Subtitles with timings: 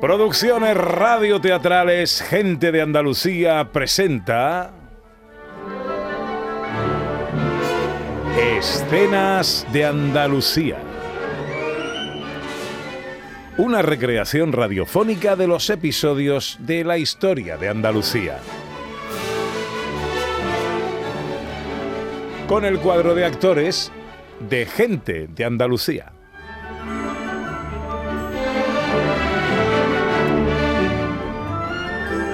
[0.00, 4.70] Producciones radioteatrales Gente de Andalucía presenta
[8.38, 10.78] Escenas de Andalucía.
[13.56, 18.38] Una recreación radiofónica de los episodios de la historia de Andalucía.
[22.46, 23.90] Con el cuadro de actores
[24.48, 26.12] de Gente de Andalucía.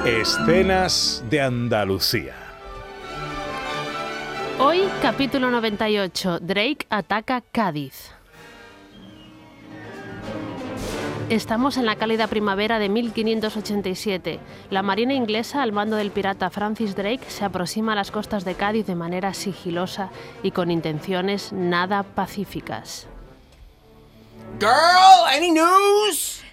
[0.06, 2.34] Escenas de Andalucía.
[4.58, 8.10] Hoy, capítulo 98, Drake ataca Cádiz.
[11.30, 14.41] Estamos en la cálida primavera de 1587.
[14.69, 18.56] La marina inglesa, al mando del pirata Francis Drake, se aproxima a las costas de
[18.56, 20.10] Cádiz de manera sigilosa
[20.42, 23.06] y con intenciones nada pacíficas.
[24.60, 25.73] Girl, any news?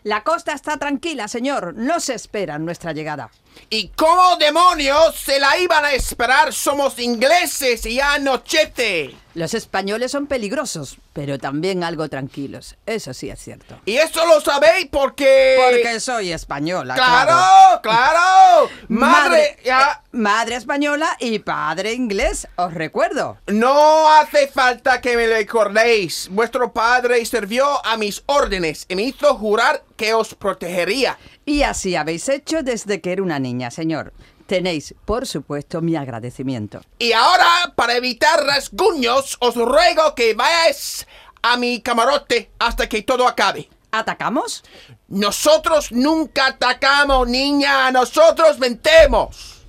[0.04, 1.76] La costa está tranquila, señor.
[1.76, 3.30] No se espera nuestra llegada.
[3.70, 6.52] ¿Y cómo demonios se la iban a esperar?
[6.54, 9.16] Somos ingleses y anochece.
[9.34, 12.76] Los españoles son peligrosos, pero también algo tranquilos.
[12.86, 13.80] Eso sí es cierto.
[13.86, 15.58] Y eso lo sabéis porque...
[15.72, 16.96] Porque soy española.
[16.96, 18.70] Claro, claro.
[18.90, 19.22] Madre...
[19.22, 23.38] Madre, ya- eh, madre española y padre inglés, os recuerdo.
[23.48, 26.28] No hace falta que me recordéis.
[26.30, 31.18] Vuestro padre sirvió a mis órdenes y me hizo jurar que os protegería.
[31.46, 34.14] Y así habéis hecho desde que era una niña, señor.
[34.46, 36.82] Tenéis, por supuesto, mi agradecimiento.
[37.00, 41.08] Y ahora, para evitar rasguños, os ruego que vayáis
[41.42, 43.70] a mi camarote hasta que todo acabe.
[43.92, 44.64] ¿Atacamos?
[45.08, 47.92] Nosotros nunca atacamos, niña.
[47.92, 49.66] Nosotros mentemos.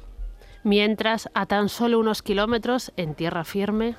[0.62, 3.96] Mientras, a tan solo unos kilómetros, en tierra firme,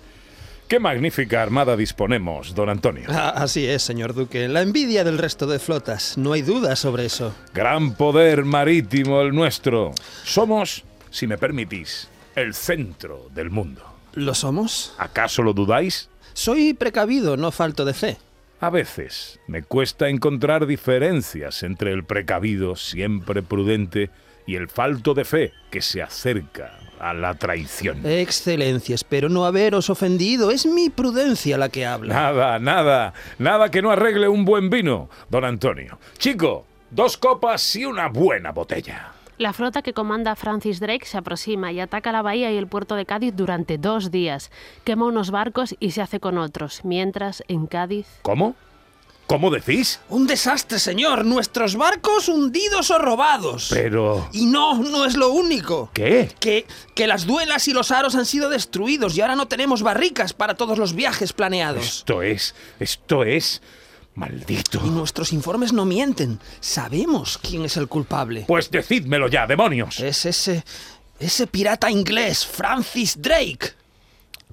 [0.68, 3.06] Qué magnífica armada disponemos, don Antonio.
[3.10, 4.48] Ah, así es, señor Duque.
[4.48, 6.18] La envidia del resto de flotas.
[6.18, 7.36] No hay duda sobre eso.
[7.54, 9.92] Gran poder marítimo el nuestro.
[10.24, 13.84] Somos, si me permitís, el centro del mundo.
[14.14, 14.96] ¿Lo somos?
[14.98, 16.10] ¿Acaso lo dudáis?
[16.34, 18.18] Soy precavido, no falto de fe.
[18.60, 24.10] A veces me cuesta encontrar diferencias entre el precavido, siempre prudente,
[24.48, 28.06] y el falto de fe que se acerca a la traición.
[28.06, 30.52] Excelencia, espero no haberos ofendido.
[30.52, 32.14] Es mi prudencia la que habla.
[32.14, 36.00] Nada, nada, nada que no arregle un buen vino, don Antonio.
[36.18, 39.12] Chico, dos copas y una buena botella.
[39.38, 42.96] la flota que comanda Francis Drake se aproxima y ataca la bahía y el puerto
[42.96, 44.52] de Cádiz durante dos días.
[44.86, 48.08] Quema unos barcos y se hace con otros, mientras en Cádiz...
[48.22, 48.56] ¿Cómo?
[49.28, 50.00] ¿Cómo decís?
[50.10, 51.26] Un desastre, señor.
[51.26, 53.68] Nuestros barcos hundidos o robados.
[53.70, 54.28] Pero...
[54.34, 55.90] Y no, no es lo único.
[55.94, 56.30] ¿Qué?
[56.40, 60.34] Que, que las duelas y los aros han sido destruidos y ahora no tenemos barricas
[60.34, 61.86] para todos los viajes planeados.
[61.86, 63.62] Esto es, esto es...
[64.16, 64.80] Maldito.
[64.86, 66.40] Y nuestros informes no mienten.
[66.60, 68.46] Sabemos quién es el culpable.
[68.48, 70.00] Pues decídmelo ya, demonios.
[70.00, 70.64] Es ese.
[71.20, 73.74] ese pirata inglés, Francis Drake.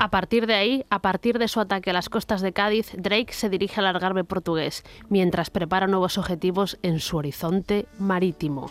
[0.03, 3.35] A partir de ahí, a partir de su ataque a las costas de Cádiz, Drake
[3.35, 8.71] se dirige al Algarve portugués, mientras prepara nuevos objetivos en su horizonte marítimo.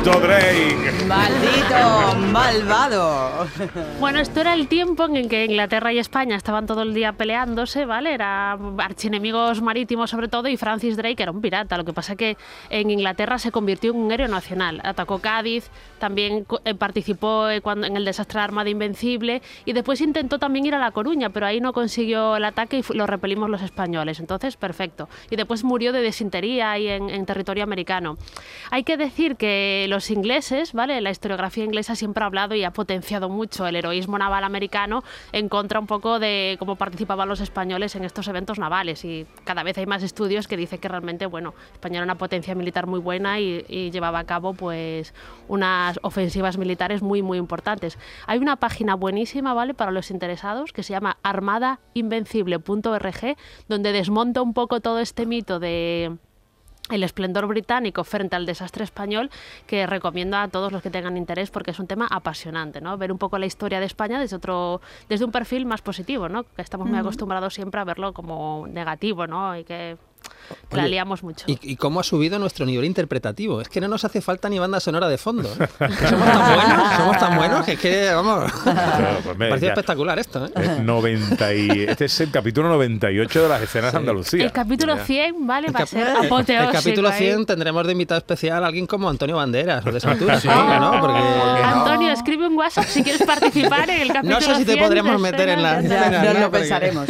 [0.00, 1.04] Maldito Drake.
[1.06, 3.46] ¡Maldito malvado!
[3.98, 7.12] Bueno, esto era el tiempo en el que Inglaterra y España estaban todo el día
[7.12, 8.14] peleándose, ¿vale?
[8.14, 11.76] Eran archienemigos marítimos sobre todo y Francis Drake era un pirata.
[11.76, 12.38] Lo que pasa que
[12.70, 14.80] en Inglaterra se convirtió en un héroe nacional.
[14.84, 15.68] Atacó Cádiz,
[15.98, 20.38] también eh, participó eh, cuando, en el desastre de la Armada Invencible y después intentó
[20.38, 23.60] también ir a La Coruña, pero ahí no consiguió el ataque y lo repelimos los
[23.60, 24.18] españoles.
[24.18, 25.10] Entonces, perfecto.
[25.28, 28.16] Y después murió de desintería ahí en, en territorio americano.
[28.70, 30.98] Hay que decir que los ingleses, ¿vale?
[31.02, 35.02] La historiografía inglesa siempre ha hablado y ha potenciado mucho el heroísmo naval americano
[35.32, 39.04] en contra un poco de cómo participaban los españoles en estos eventos navales.
[39.04, 42.54] Y cada vez hay más estudios que dicen que realmente, bueno, España era una potencia
[42.54, 45.12] militar muy buena y, llevaba a cabo, pues,
[45.48, 47.98] unas ofensivas militares muy, muy importantes.
[48.26, 49.74] Hay una página buenísima, ¿vale?
[49.74, 53.36] Para los interesados que se llama armadainvencible.org,
[53.68, 56.16] donde desmonta un poco todo este mito de
[56.90, 59.30] el esplendor británico frente al desastre español
[59.66, 62.96] que recomiendo a todos los que tengan interés porque es un tema apasionante, ¿no?
[62.98, 66.44] Ver un poco la historia de España desde otro desde un perfil más positivo, ¿no?
[66.44, 69.56] Que estamos muy acostumbrados siempre a verlo como negativo, ¿no?
[69.56, 69.96] Y que
[70.72, 71.44] la Oye, liamos mucho.
[71.48, 73.60] ¿Y, y cómo ha subido nuestro nivel interpretativo?
[73.60, 75.48] Es que no nos hace falta ni banda sonora de fondo.
[75.48, 75.68] ¿eh?
[76.08, 79.72] Somos tan buenos, somos tan buenos que es que, vamos, Claro, pues me- parecía ya-
[79.74, 80.46] espectacular esto.
[80.46, 80.50] ¿eh?
[80.56, 84.44] eh, 90 y, este es el capítulo 98 de las escenas de Andalucía.
[84.44, 85.70] el capítulo 100, ¿vale?
[85.70, 86.68] Va a ser apoteósico.
[86.70, 87.18] el capítulo ahí.
[87.18, 91.00] 100 tendremos de invitado especial a alguien como Antonio Banderas o de Santurce, ¿no?
[91.00, 91.54] Porque no?
[91.64, 94.84] Antonio, escribe un WhatsApp si quieres participar en el capítulo no sé si te 100
[94.84, 95.80] podremos de meter en la...
[95.80, 96.32] escena, ¿no?
[96.34, 97.08] lo Porque- pensaremos.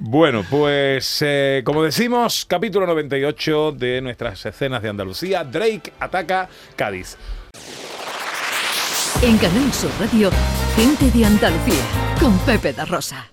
[0.00, 7.16] Bueno, pues eh, como decimos, capítulo 98 de nuestras escenas de Andalucía, Drake ataca Cádiz.
[9.22, 10.30] En Canal Sur Radio,
[10.74, 11.82] gente de Andalucía,
[12.20, 13.30] con Pepe da Rosa.